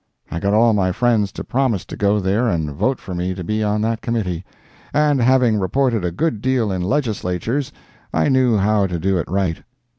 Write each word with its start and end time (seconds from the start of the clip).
I 0.31 0.39
got 0.39 0.55
all 0.55 0.73
my 0.73 0.91
friends 0.91 1.31
to 1.33 1.43
promise 1.43 1.85
to 1.85 1.95
go 1.95 2.19
there 2.19 2.47
and 2.47 2.71
vote 2.71 2.97
for 2.97 3.13
me 3.13 3.35
to 3.35 3.43
be 3.43 3.61
on 3.63 3.81
that 3.81 4.01
committee—and 4.01 5.21
having 5.21 5.59
reported 5.59 6.03
a 6.03 6.09
good 6.09 6.41
deal 6.41 6.71
in 6.71 6.81
Legislatures, 6.81 7.71
I 8.11 8.27
knew 8.27 8.57
how 8.57 8.87
to 8.87 8.97
do 8.97 9.19
it 9.19 9.29
right. 9.29 9.61